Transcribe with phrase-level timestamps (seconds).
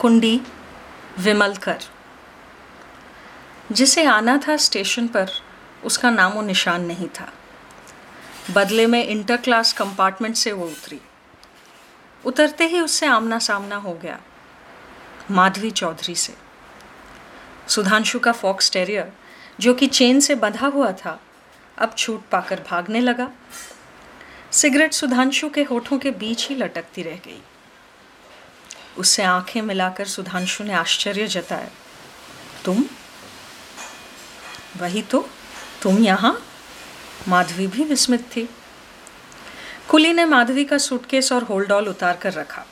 [0.00, 0.40] कुंडी
[1.18, 1.78] विमलकर।
[3.72, 5.30] जिसे आना था स्टेशन पर,
[5.84, 7.32] उसका नामो निशान नहीं था।
[8.50, 11.00] बदले में इंटर क्लास कंपार्टमेंट से वो उतरी।
[12.24, 14.20] उतरते ही उससे आमना सामना हो गया,
[15.30, 16.34] माधवी चौधरी से।
[17.68, 19.12] सुधांशु का फॉक्स टेरियर,
[19.60, 21.20] जो कि चेन से बंधा हुआ था,
[21.78, 23.30] अब छूट पाकर भागने लगा।
[24.52, 27.42] सिगरेट सुधांशु के होठों के बीच ही लटकती रह गई।
[28.98, 31.70] उससे आँखें मिलाकर सुधांशु ने आश्चर्य जताया।
[32.64, 32.84] तुम?
[34.76, 35.28] वही तो
[35.82, 36.42] तुम यहाँ?
[37.28, 38.48] माधवी भी विस्मित थी।
[39.88, 42.66] कुली ने माधवी का सूटकेस और होल्डॉल उतार कर रखा।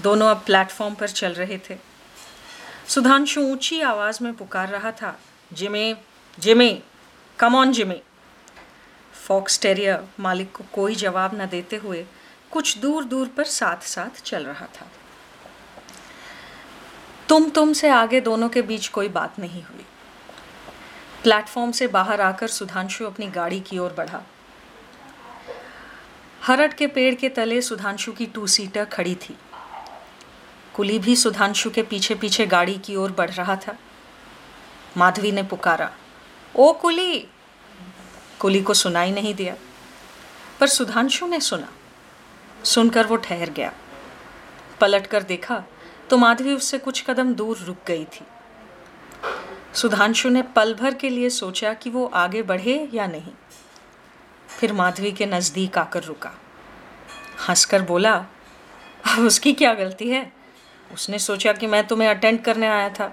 [0.00, 1.78] दोनों अब प्लेटफॉर्म पर चल रहे थे।
[2.88, 5.20] सुधांशु ऊँची आवाज़ में पुकार रहा था,
[5.52, 5.94] Jimmy
[6.38, 6.78] Jimmy
[7.38, 8.00] come on Jimmy.
[9.28, 12.04] Fox terrier मालिक को कोई जवाब न देते हुए
[12.54, 14.86] कुछ दूर दूर पर साथ साथ चल रहा था।
[17.28, 19.84] तुम तुम से आगे दोनों के बीच कोई बात नहीं हुई।
[21.22, 24.22] प्लेटफॉर्म से बाहर आकर सुधांशु अपनी गाड़ी की ओर बढ़ा।
[26.42, 29.38] हरट के पेड़ के तले सुधांशु की टू सीटर खड़ी थी।
[30.74, 33.76] कुली भी सुधांशु के पीछे पीछे गाड़ी की ओर बढ़ रहा था।
[34.96, 35.92] माधवी ने पुकारा,
[36.56, 37.28] ओ कुली!
[38.38, 39.56] कुली को सुनाई नहीं दिया,
[40.60, 41.68] पर सुधांशु ने सुना।
[42.64, 43.72] सुनकर वो ठहर गया।
[44.80, 45.62] पलट कर देखा
[46.10, 48.24] तो माधवी उससे कुछ कदम दूर रुक गई थी।
[49.74, 53.32] सुधांशु ने पल भर के लिए सोचा कि वो आगे बढ़े या नहीं।
[54.50, 56.30] फिर माधवी के नज़दीक आकर रुका।
[57.48, 58.14] हंसकर बोला,
[59.04, 60.32] अब उसकी क्या गलती है?
[60.90, 63.12] उसने सोचा कि मैं तुम्हें अटेंड करने आया था,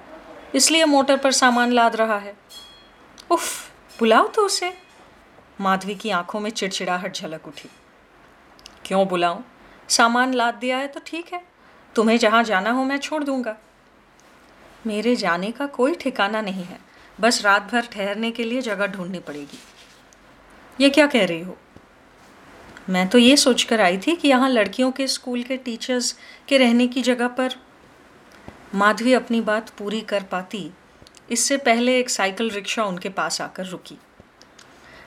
[0.55, 2.35] इसलिए मोटर पर सामान लाद रहा है।
[3.31, 4.73] उफ, बुलाओ तो उसे।
[5.61, 7.69] माधवी की आँखों में चिड़चिड़ाहट झलक उठी।
[8.85, 9.41] क्यों बुलाऊं?
[9.87, 11.43] सामान लाद दिया है तो ठीक है।
[11.95, 13.57] तुम्हें जहाँ जाना हो मैं छोड़ दूँगा।
[14.87, 16.79] मेरे जाने का कोई ठिकाना नहीं है।
[17.19, 19.59] बस रात भर ठहरने के लिए जगह ढूंढनी पड़ेगी।
[20.81, 21.57] ये क्या कह रही हो?
[22.89, 26.15] मैं तो ये सोचकर आई थी कि यहाँ लड़कियों के स्कूल के टीचर्स
[26.47, 27.55] के रहने की जगह पर
[28.75, 30.71] माधवी अपनी बात पूरी कर पाती।
[31.31, 33.97] इससे पहले एक साइकिल रिक्शा उनके पास आकर रुकी।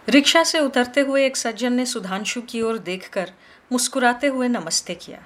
[0.08, 3.32] रिक्शा से उतरते हुए एक सज्जन ने सुधांशु की ओर देखकर
[3.72, 5.18] मुस्कुराते हुए नमस्ते किया।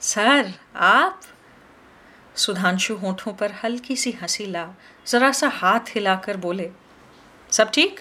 [0.00, 1.20] सर, आप?
[2.36, 4.74] सुधांशु होठों पर हल्की सी हँसी ला,
[5.06, 6.70] जरा सा हाथ हिलाकर बोले,
[7.50, 8.00] सब ठीक?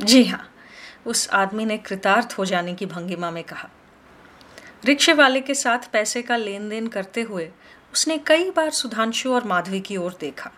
[0.00, 0.54] जी हाँ
[1.06, 3.68] उस आदमी ने कृतार्थ हो जाने की भंगिमा में कहा।
[4.84, 7.50] रिक्शे वाले के साथ पैसे का लेन देन करते हुए
[7.92, 10.50] उसने कई बार सुधांशु और माधवी की ओर देखा।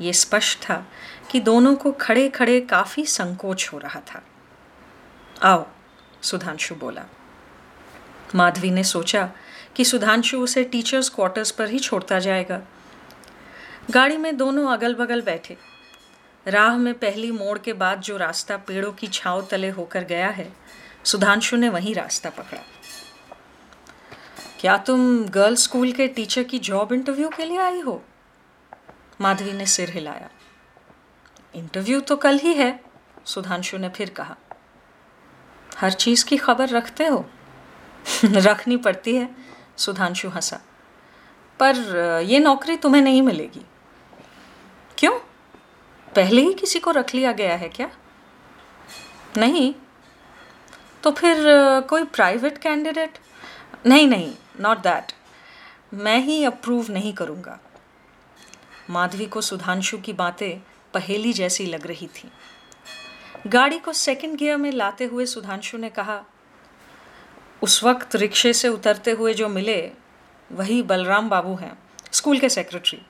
[0.00, 0.86] ये स्पष्ट था
[1.30, 4.22] कि दोनों को खड़े खड़े काफ़ी संकोच हो रहा था।
[5.42, 5.66] आओ,
[6.22, 7.04] सुधांशु बोला।
[8.34, 9.30] माधवी ने सोचा
[9.76, 12.62] कि सुधांशु उसे टीचर्स क्वार्टर्स पर ही छोड़ता जाएगा।
[13.90, 15.56] गाड़ी में दोनों अगल बगल बैठे।
[16.46, 20.52] राह में पहली मोड़ के बाद जो रास्ता पेड़ों की छाव तले होकर गया है,
[21.04, 22.60] सुधांशु ने वही रास्ता पकड़ा।
[24.60, 28.04] क्या तुम गर्ल्स स्कूल के टीचर की जॉब इंटरव्यू के लिए आई हो?
[29.20, 30.30] माधवी ने सिर हिलाया।
[31.54, 32.80] इंटरव्यू तो कल ही है,
[33.24, 34.36] सुधांशु ने फिर कहा।
[35.78, 37.30] हर चीज़ की खबर रखते हो?
[38.24, 39.28] रखनी पड़ती है,
[39.76, 40.60] सुधांशु हंसा।
[41.60, 41.76] पर
[42.24, 43.66] यह नौकरी तुम्हें नहीं मिलेगी।
[44.98, 45.18] क्यों?
[46.14, 47.90] पहले ही किसी को रख लिया गया है क्या?
[49.36, 49.74] नहीं।
[51.02, 51.36] तो फिर,
[51.80, 53.18] कोई प्राइवेट कैंडिडेट?
[53.86, 55.12] नहीं नहीं नॉट दैट
[55.94, 57.60] मैं ही अप्रूव नहीं करूँगा।
[58.90, 60.58] माधवी को सुधांशु की बातें
[60.94, 62.30] पहेली जैसी लग रही थी।
[63.46, 66.24] गाड़ी को सेकंड गियर में लाते हुए सुधांशु ने कहा,
[67.62, 69.92] उस वक्त रिक्शे से उतरते हुए जो मिले,
[70.52, 71.78] वही बलराम बाबू हैं,
[72.12, 73.02] स्कूल के सेक्रेटरी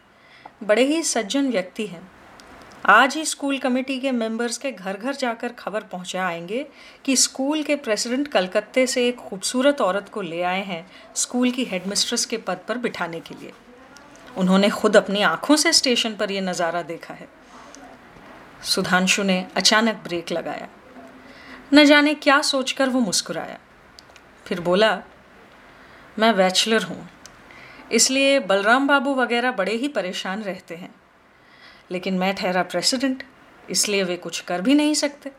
[0.62, 2.10] बड़े ही सज्जन व्यक्ति हैं।
[2.86, 6.66] आज ही स्कूल कमेटी के मेंबर्स के घर घर जाकर खबर पहुँचा आएँगे
[7.04, 11.64] कि स्कूल के प्रेसिडेंट कलकत्ते से एक खूबसूरत औरत को ले आए हैं स्कूल की
[11.64, 13.52] हेडमिस्ट्रेस के पद पर बिठाने के लिए।
[14.36, 17.28] उन्होंने खुद अपनी आँखों से स्टेशन पर यह नज़ारा देखा है।
[18.64, 20.68] सुधांशु ने अचानक ब्रेक लगाया।
[21.74, 23.58] न जाने क्या सोचकर वो मुस्कुराया।
[24.46, 24.98] फिर बोला,
[26.18, 27.08] मैं बैचलर हूँ,
[27.92, 30.94] इसलिए बलराम बाबू वगैरह बड़े ही परेशान रहते हैं।
[31.90, 33.22] लेकिन मैं ठहरा प्रेसिडेंट,
[33.70, 35.32] इसलिए वे कुछ कर भी नहीं सकते।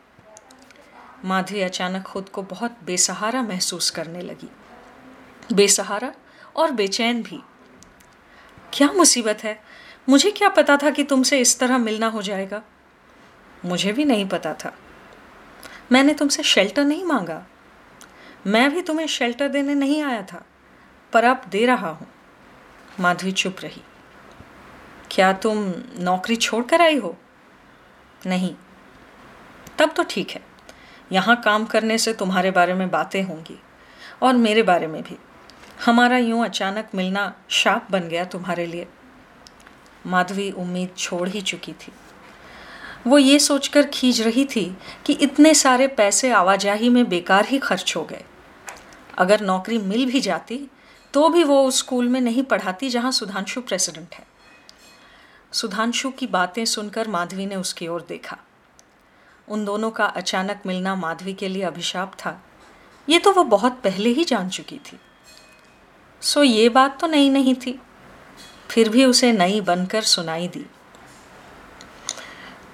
[1.24, 4.48] माधवी अचानक खुद को बहुत बेसहारा महसूस करने लगी।
[5.52, 6.12] बेसहारा
[6.56, 7.40] और बेचैन भी।
[8.72, 9.60] क्या मुसीबत है?
[10.08, 12.62] मुझे क्या पता था कि तुमसे इस तरह मिलना हो जाएगा?
[13.64, 14.72] मुझे भी नहीं पता था।
[15.92, 17.44] मैंने तुमसे शेल्टर नहीं मांगा।
[18.46, 20.44] मैं भी तुम्हें शेल्टर देने नहीं आया था,
[21.12, 22.06] पर अब दे रहा हूँ।
[23.00, 23.82] माधवी चुप रही।
[25.10, 27.16] क्या तुम नौकरी छोड़ कर आई हो?
[28.26, 28.54] नहीं।
[29.78, 30.42] तब तो ठीक है।
[31.12, 33.58] यहाँ काम करने से तुम्हारे बारे में बातें होंगी,
[34.22, 35.16] और मेरे बारे में भी।
[35.80, 38.86] हमारा यूँ अचानक मिलना शाप बन गया तुम्हारे लिए।
[40.06, 41.92] माधवी उम्मीद छोड़ ही चुकी थी।
[43.06, 44.64] वो ये सोचकर खींच रही थी
[45.06, 48.24] कि इतने सारे पैसे आवाजाही में बेकार ही खर्च हो गए।
[49.18, 50.60] अगर नौकरी मिल भी जाती
[51.14, 54.26] तो भी वो उस स्कूल में नहीं पढ़ाती जहाँ सुधांशु प्रेसिडेंट है।
[55.52, 58.38] सुधांशु की बातें सुनकर माधवी ने उसकी ओर देखा।
[59.48, 62.40] उन दोनों का अचानक मिलना माधवी के लिए अभिशाप था।
[63.08, 64.98] ये तो वो बहुत पहले ही जान चुकी थी।
[66.20, 67.80] सो ये बात तो नई नहीं थी।
[68.68, 70.66] फिर भी उसे नई बनकर सुनाई दी।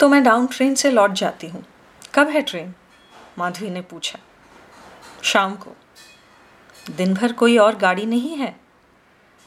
[0.01, 1.65] तो मैं डाउन ट्रेन से लौट जाती हूँ।
[2.15, 2.75] कब है ट्रेन?
[3.39, 4.19] माधवी ने पूछा।
[5.23, 5.71] शाम को।
[6.91, 8.61] दिन भर कोई और गाड़ी नहीं है?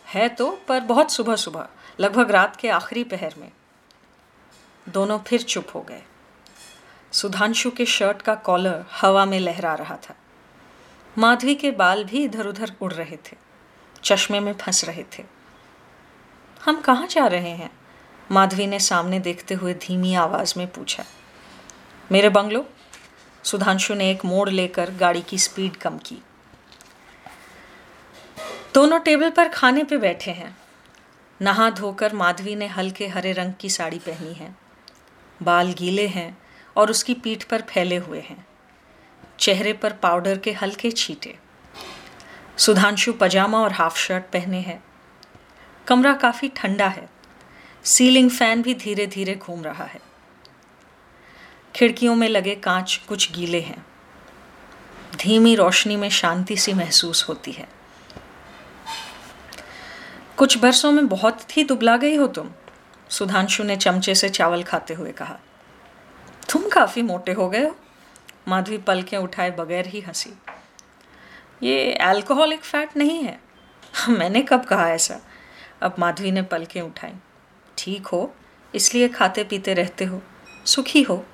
[0.07, 1.67] है तो पर बहुत सुबह सुबह
[1.99, 3.51] लगभग रात के आखिरी पहर में।
[4.89, 6.03] दोनों फिर चुप हो गए।
[7.11, 10.15] सुधांशु के शर्ट का कॉलर हवा में लहरा रहा था।
[11.17, 13.48] माधवी के बाल भी इधर उधर उड़ रहे थे।
[14.03, 15.23] चश्मे में फंस रहे थे।
[16.65, 17.71] हम कहाँ जा रहे हैं?
[18.31, 21.05] माधवी ने सामने देखते हुए धीमी आवाज़ में पूछा।
[22.11, 22.69] मेरे बंगलो?
[23.43, 26.17] सुधांशु ने एक मोड़ लेकर गाड़ी की स्पीड कम की।
[28.73, 30.57] दोनों टेबल पर खाने पे बैठे हैं।
[31.41, 34.55] नहा धोकर माधवी ने हल्के हरे रंग की साड़ी पहनी है।
[35.43, 36.37] बाल गीले हैं
[36.77, 38.47] और उसकी पीठ पर फैले हुए हैं।
[39.39, 41.48] चेहरे पर पाउडर के हल्के छींटे।
[42.59, 44.83] सुधांशु पजामा और हाफ़ शर्ट पहने हैं।
[45.87, 47.09] कमरा काफ़ी ठंडा है।
[47.83, 50.01] सीलिंग फ़ैन भी धीरे धीरे घूम रहा है।
[51.75, 53.85] खिड़कियों में लगे कांच कुछ गीले हैं।
[55.15, 57.69] धीमी रोशनी में शांति सी महसूस होती है।
[60.37, 62.49] कुछ बरसों में बहुत ही दुबला गई हो तुम,
[63.09, 65.39] सुधांशु ने चमचे से चावल खाते हुए कहा।
[66.51, 67.75] तुम काफ़ी मोटे हो गए हो।
[68.47, 70.37] माधवी पलकें उठाए बगैर ही हँसी।
[71.63, 73.39] ये अल्कोहलिक फैट नहीं है।
[74.09, 75.19] मैंने कब कहा ऐसा?
[75.81, 77.13] अब माधवी ने पलकें उठाई।
[77.77, 78.35] ठीक हो,
[78.75, 80.21] इसलिए खाते पीते रहते हो।
[80.65, 81.25] सुखी हो।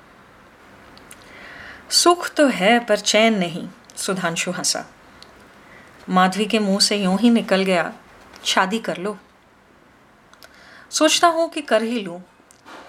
[1.90, 4.86] सुख तो है, पर चैन नहीं, सुधांशु हंसा।
[6.08, 7.92] माधवी के मुँह से यूँ ही निकल गया,
[8.44, 9.18] शादी कर लो।
[10.90, 12.22] सोचता हूँ कि कर ही लूँ।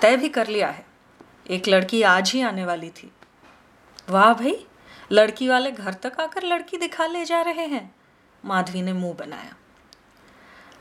[0.01, 0.85] तय भी कर लिया है।
[1.49, 3.11] एक लड़की आज ही आने वाली थी।
[4.09, 4.65] वाह भाई
[5.11, 7.95] लड़की वाले घर तक आकर लड़की दिखा ले जा रहे हैं।
[8.45, 9.55] माधवी ने मुँह बनाया।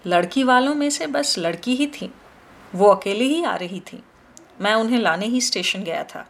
[0.06, 2.14] लड़की वालों में से बस लड़की ही थी।
[2.74, 4.02] वो अकेली ही आ रही थी।
[4.60, 6.28] मैं उन्हें लाने ही स्टेशन गया था।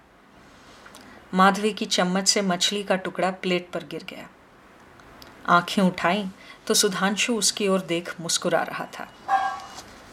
[1.34, 4.28] माधवी की चम्मच से मछली का टुकड़ा प्लेट पर गिर गया।
[5.48, 6.28] आँखें उठाई
[6.66, 9.08] तो सुधांशु उसकी ओर देख मुस्कुरा रहा था।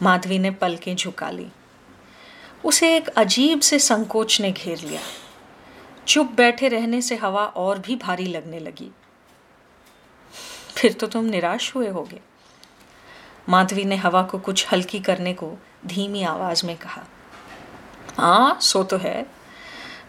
[0.01, 1.47] माधवी ने पलकें झुका ली।
[2.65, 5.01] उसे एक अजीब से संकोच ने घेर लिया।
[6.07, 8.91] चुप बैठे रहने से हवा और भी भारी लगने लगी।
[10.75, 12.19] फिर तो तुम निराश हुए होगे।
[13.49, 15.51] माधवी ने हवा को कुछ हल्की करने को
[15.85, 17.03] धीमी आवाज़ में कहा
[18.17, 19.25] हाँ सो तो है,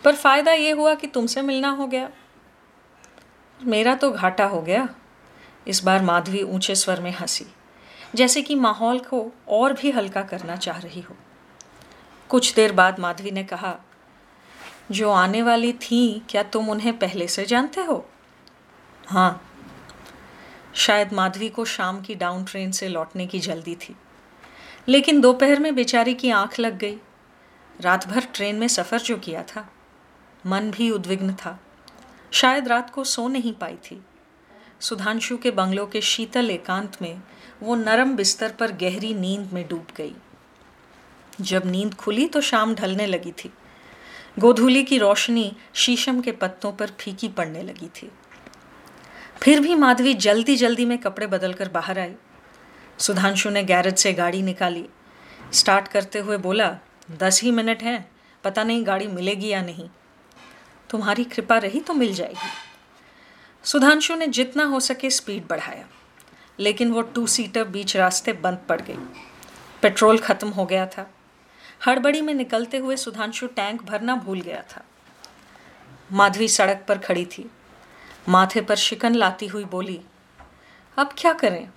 [0.05, 2.11] पर फ़ायदा ये हुआ कि तुमसे मिलना हो गया।
[3.61, 4.89] मेरा तो घाटा हो गया।
[5.67, 7.47] इस बार माधवी ऊँचे स्वर में हँसी,
[8.15, 11.17] जैसे कि माहौल को और भी हल्का करना चाह रही हो।
[12.31, 13.77] कुछ देर बाद माधवी ने कहा
[14.91, 18.09] जो आने वाली थी, क्या तुम उन्हें पहले से जानते हो?
[19.07, 19.51] हाँ।
[20.75, 23.97] शायद माधवी को शाम की डाउन ट्रेन से लौटने की जल्दी थी।
[24.89, 26.97] लेकिन दोपहर में बेचारी की आँख लग गई।
[27.81, 29.71] रात भर ट्रेन में सफ़र जो किया था,
[30.47, 31.61] मन भी उद्विग्न था।
[32.31, 34.05] शायद रात को सो नहीं पाई थी।
[34.81, 37.23] सुधांशु के बंगलों के शीतल एकांत में
[37.63, 40.15] वो नरम बिस्तर पर गहरी नींद में डूब गई।
[41.41, 43.53] जब नींद खुली तो शाम ढलने लगी थी।
[44.37, 48.11] गोधूली की रोशनी शीशम के पत्तों पर फीकी पड़ने लगी थी।
[49.43, 52.15] फिर भी माधवी जल्दी जल्दी में कपड़े बदलकर बाहर आई।
[52.99, 54.87] सुधांशु ने गैरेज से गाड़ी निकाली।
[55.53, 56.77] स्टार्ट करते हुए बोला,
[57.11, 58.11] दस ही मिनट हैं,
[58.45, 59.89] पता नहीं गाड़ी मिलेगी या नहीं।
[60.91, 62.51] तुम्हारी कृपा रही तो मिल जाएगी।
[63.65, 65.87] सुधांशु ने जितना हो सके स्पीड बढ़ाया,
[66.59, 68.99] लेकिन वो टू सीटर बीच रास्ते बंद पड़ गई।
[69.83, 71.11] पेट्रोल ख़त्म हो गया था।
[71.81, 74.85] हड़बड़ी में निकलते हुए सुधांशु टैंक भरना भूल गया था।
[76.13, 77.51] माधवी सड़क पर खड़ी थी।
[78.29, 80.01] माथे पर शिकन लाती हुई बोली,
[80.97, 81.69] अब क्या करें?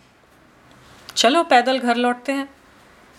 [1.15, 2.49] चलो पैदल घर लौटते हैं।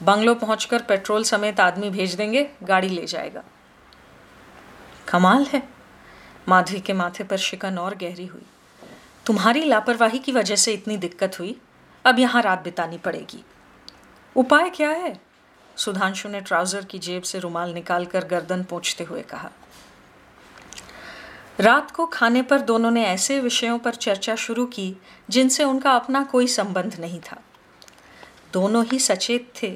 [0.01, 3.43] बंगलो पहुंचकर पेट्रोल समेत आदमी भेज देंगे, गाड़ी ले जाएगा।
[5.09, 5.63] कमाल है।
[6.49, 8.47] माधवी के माथे पर शिकन और गहरी हुई।
[9.27, 11.61] तुम्हारी लापरवाही की वजह से इतनी दिक्कत हुई,
[12.05, 13.45] अब यहाँ रात बितानी पड़ेगी।
[14.37, 15.28] उपाय क्या है?
[15.79, 19.51] सुधांशु ने ट्राउज़र की जेब से रुमाल निकालकर गर्दन पोंछते हुए कहा,
[21.61, 24.95] रात को खाने पर दोनों ने ऐसे विषयों पर चर्चा शुरू की
[25.31, 27.41] जिनसे उनका अपना कोई संबंध नहीं था।
[28.53, 29.71] दोनों ही सचेत थे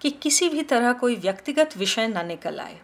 [0.00, 2.78] कि किसी भी तरह कोई व्यक्तिगत विषय न निकल आए।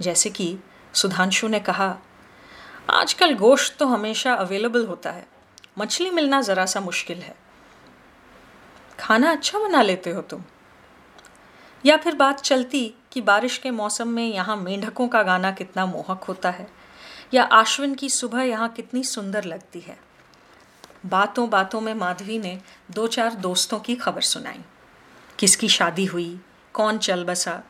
[0.00, 0.58] जैसे कि
[0.94, 1.94] सुधांशु ने कहा,
[2.90, 5.26] आजकल गोश्त तो हमेशा अवेलेबल होता है,
[5.78, 7.34] मछली मिलना ज़रा सा मुश्किल है।
[8.98, 10.44] खाना अच्छा बना लेते हो तुम।
[11.84, 16.24] या फिर बात चलती कि बारिश के मौसम में यहाँ मेंढकों का गाना कितना मोहक
[16.24, 16.68] होता है,
[17.34, 19.98] या आश्विन की सुबह यहाँ कितनी सुंदर लगती है।
[21.06, 22.58] बातों बातों में माधवी ने
[22.90, 24.60] दो चार दोस्तों की खबर सुनाई।
[25.38, 26.40] किसकी शादी हुई,
[26.74, 27.62] कौन चल बसा,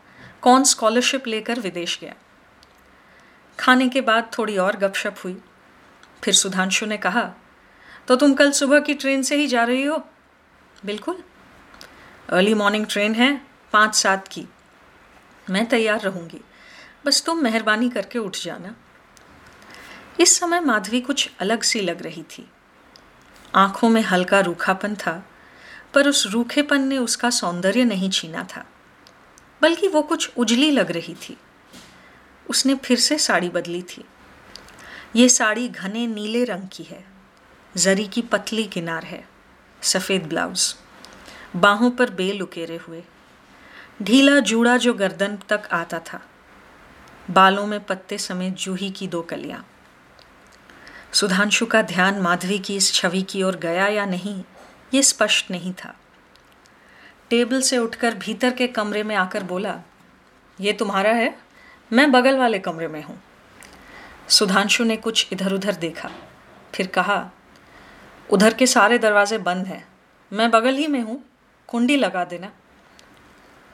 [0.43, 2.15] कौन स्कॉलरशिप लेकर विदेश गया।
[3.59, 5.37] खाने के बाद थोड़ी और गपशप हुई।
[6.25, 7.31] फिर सुधांशु ने कहा
[8.09, 9.97] तो तुम कल सुबह की ट्रेन से ही जा रही हो?
[10.85, 11.23] बिल्कुल।
[12.29, 14.47] अर्ली मॉर्निंग ट्रेन है पाँच सात की।
[15.51, 16.41] मैं तैयार रहूँगी।
[17.07, 18.75] बस तुम मेहरबानी करके उठ जाना।
[20.21, 22.51] इस समय माधवी कुछ अलग सी लग रही थी।
[23.55, 25.27] आँखों में हल्का रूखापन था,
[25.95, 28.65] पर उस रूखेपन ने उसका सौंदर्य नहीं छीना था,
[29.63, 31.37] बल्कि वो कुछ उजली लग रही थी।
[32.51, 34.05] उसने फिर से साड़ी बदली थी।
[35.17, 37.05] ये साड़ी घने नीले रंग की है,
[37.77, 39.29] जरी की पतली किनार है,
[39.83, 40.75] सफ़ेद ब्लाउज,
[41.57, 43.03] बाहों पर बेल उकेरे हुए।
[44.03, 46.21] ढीला जूड़ा जो गर्दन तक आता था।
[47.31, 49.65] बालों में पत्ते समेत जूही की दो कलियाँ।
[51.13, 54.43] सुधांशु का ध्यान माधवी की इस छवि की ओर गया या नहीं,
[54.95, 55.95] ये स्पष्ट नहीं था।
[57.31, 59.75] टेबल से उठकर भीतर के कमरे में आकर बोला,
[60.59, 61.35] ये तुम्हारा है?
[61.93, 63.19] मैं बगल वाले कमरे में हूँ।
[64.29, 66.11] सुधांशु ने कुछ इधर उधर देखा,
[66.75, 67.31] फिर कहा,
[68.31, 69.87] उधर के सारे दरवाजे बंद हैं।
[70.33, 71.23] मैं बगल ही में हूँ,
[71.69, 72.53] कुंडी लगा देना।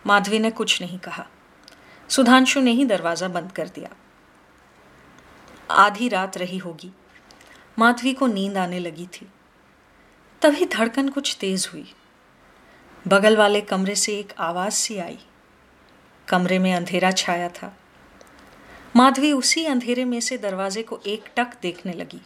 [0.06, 1.26] माधवी ने कुछ नहीं कहा।
[2.08, 3.88] सुधांशु ने ही दरवाज़ा बंद कर दिया।
[5.70, 6.92] आधी रात रही होगी।
[7.78, 9.28] माधवी को नींद आने लगी थी।
[10.42, 11.94] तभी धड़कन कुछ तेज हुई।
[13.08, 15.18] बगल वाले कमरे से एक आवाज़ सी आई।
[16.28, 17.76] कमरे में अंधेरा छाया था।
[18.96, 22.20] माधवी उसी अंधेरे में से दरवाजे को एक टक देखने लगी।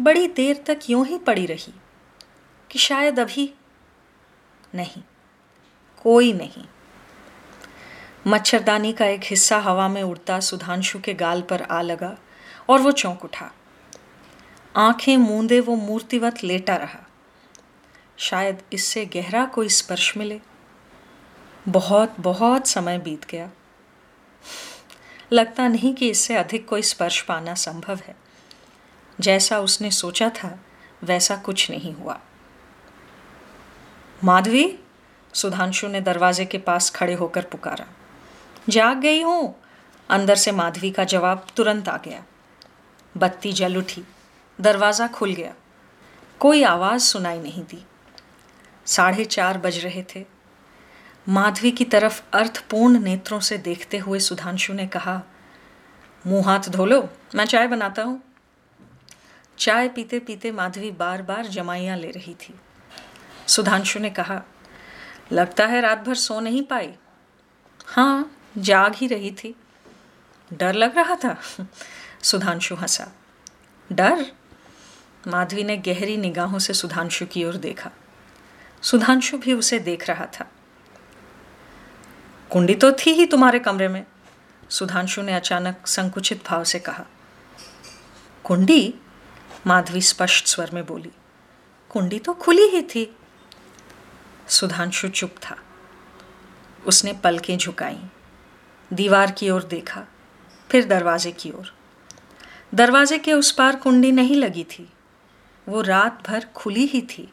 [0.00, 1.74] बड़ी देर तक यूँ ही पड़ी रही
[2.70, 3.54] कि शायद अभी
[4.74, 5.02] नहीं।
[6.02, 6.64] कोई नहीं।
[8.26, 12.18] मच्छरदानी का एक हिस्सा हवा में उड़ता सुधांशु के गाल पर आ लगा
[12.68, 13.50] और वो चौंक उठा।
[14.76, 17.06] आँखें मूंदे वो मूर्तिवत लेटा रहा।
[18.16, 20.40] शायद इससे गहरा कोई स्पर्श मिले।
[21.68, 23.50] बहुत बहुत समय बीत गया।
[25.32, 28.16] लगता नहीं कि इससे अधिक कोई स्पर्श पाना संभव है।
[29.20, 30.58] जैसा उसने सोचा था,
[31.02, 32.20] वैसा कुछ नहीं हुआ।
[34.24, 34.78] माधवी?
[35.34, 37.86] सुधांशु ने दरवाजे के पास खड़े होकर पुकारा।
[38.68, 39.60] जाग गई हूँ।
[40.10, 42.24] अंदर से माधवी का जवाब तुरंत आ गया।
[43.16, 44.04] बत्ती जल उठी।
[44.60, 45.54] दरवाज़ा खुल गया।
[46.40, 47.86] कोई आवाज़ सुनाई नहीं दी।
[48.86, 50.24] साढ़े चार बज रहे थे।
[51.28, 55.22] माधवी की तरफ़ अर्थपूर्ण नेत्रों से देखते हुए सुधांशु ने कहा,
[56.26, 58.22] मुँह हाथ धो लो, मैं चाय बनाता हूँ।
[59.58, 62.54] चाय पीते पीते माधवी बार बार जमाइयाँ ले रही थी।
[63.46, 64.42] सुधांशु ने कहा
[65.32, 66.94] लगता है रात भर सो नहीं पाई।
[67.86, 69.56] हाँ जाग ही रही थी।
[70.52, 71.64] डर लग रहा था,
[72.22, 73.12] सुधांशु हंसा।
[73.92, 74.26] डर?
[75.26, 77.90] माधवी ने गहरी निगाहों से सुधांशु की ओर देखा।
[78.82, 80.50] सुधांशु भी उसे देख रहा था।
[82.50, 84.06] कुंडी तो थी ही तुम्हारे कमरे में,
[84.70, 87.04] सुधांशु ने अचानक संकुचित भाव से कहा।
[88.44, 88.94] कुंडी?
[89.66, 91.10] माधवी स्पष्ट स्वर में बोली।
[91.88, 93.17] कुंडी तो खुली ही थी।
[94.48, 95.56] सुधांशु चुप था।
[96.86, 97.98] उसने पलकें झुकाई,
[98.92, 100.06] दीवार की ओर देखा,
[100.70, 101.74] फिर दरवाजे की ओर।
[102.74, 104.92] दरवाजे के उस पार कुंडी नहीं लगी थी,
[105.68, 107.32] वो रात भर खुली ही थी।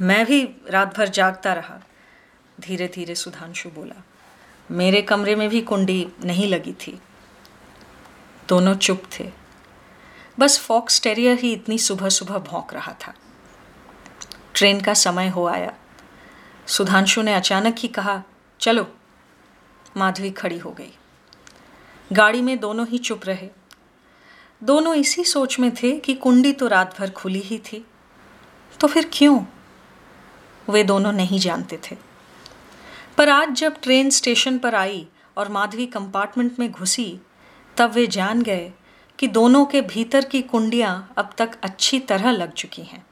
[0.00, 1.80] मैं भी रात भर जागता रहा
[2.60, 4.02] धीरे धीरे सुधांशु बोला।
[4.70, 7.00] मेरे कमरे में भी कुंडी नहीं लगी थी।
[8.48, 9.32] दोनों चुप थे।
[10.38, 13.14] बस फॉक्स टेरियर ही इतनी सुबह सुबह भौंक रहा था।
[14.54, 15.74] ट्रेन का समय हो आया।
[16.66, 18.22] सुधांशु ने अचानक ही कहा,
[18.60, 18.94] चलो।
[19.96, 20.92] माधवी खड़ी हो गई।
[22.12, 23.48] गाड़ी में दोनों ही चुप रहे।
[24.62, 27.86] दोनों इसी सोच में थे कि कुंडी तो रात भर खुली ही थी।
[28.80, 29.44] तो फिर क्यों?
[30.70, 31.96] वे दोनों नहीं जानते थे।
[33.18, 37.20] पर आज जब ट्रेन स्टेशन पर आई और माधवी कंपार्टमेंट में घुसी,
[37.76, 38.72] तब वे जान गए
[39.18, 43.06] कि दोनों के भीतर की कुंडियाँ अब तक अच्छी तरह लग चुकी हैं।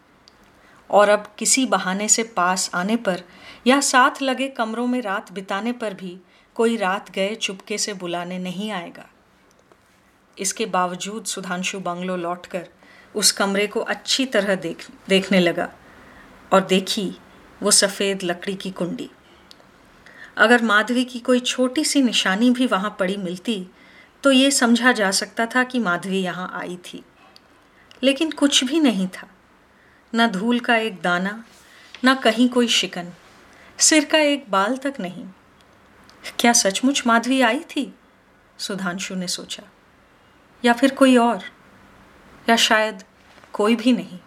[0.90, 3.23] और अब किसी बहाने से पास आने पर
[3.66, 6.16] या साथ लगे कमरों में रात बिताने पर भी
[6.57, 9.07] कोई रात गए चुपके से बुलाने नहीं आएगा।
[10.38, 12.68] इसके बावजूद सुधांशु बंगलो लौटकर
[13.14, 15.68] उस कमरे को अच्छी तरह देख, देखने लगा
[16.52, 17.11] और देखी
[17.62, 19.11] वो सफ़ेद लकड़ी की कुंडी।
[20.37, 23.66] अगर माधवी की कोई छोटी सी निशानी भी वहाँ पड़ी मिलती
[24.25, 27.02] तो ये समझा जा सकता था कि माधवी यहाँ आई थी।
[28.02, 29.28] लेकिन कुछ भी नहीं था।
[30.15, 31.45] न धूल का एक दाना,
[32.05, 33.12] न कहीं कोई शिकन।
[33.79, 35.29] सिर का एक बाल तक नहीं।
[36.38, 37.95] क्या सचमुच माधवी आई थी?
[38.59, 39.62] सुधांशु ने सोचा।
[40.65, 41.38] या फिर कोई और?
[42.49, 43.05] या शायद
[43.53, 44.19] कोई भी नहीं।